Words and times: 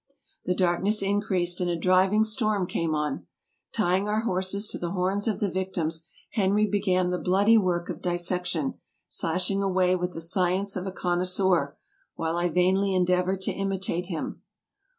The 0.45 0.55
darkness 0.55 1.03
increased, 1.03 1.61
and 1.61 1.69
a 1.69 1.75
driving 1.75 2.23
storm 2.23 2.65
came 2.65 2.95
on. 2.95 3.27
Tying 3.71 4.07
our 4.07 4.21
horses 4.21 4.67
to 4.69 4.79
the 4.79 4.93
horns 4.93 5.27
of 5.27 5.39
the 5.39 5.47
victims 5.51 6.07
Henry 6.31 6.65
began 6.65 7.11
the 7.11 7.19
bloody 7.19 7.55
work 7.55 7.87
of 7.91 8.01
dissection, 8.01 8.79
slashing 9.07 9.61
away 9.61 9.95
with 9.95 10.13
the 10.13 10.19
sci 10.21 10.53
ence 10.53 10.75
of 10.75 10.87
a 10.87 10.91
connoisseur, 10.91 11.77
while 12.15 12.35
I 12.35 12.49
vainly 12.49 12.95
endeavored 12.95 13.41
to 13.41 13.51
imitate 13.51 14.07
him. 14.07 14.41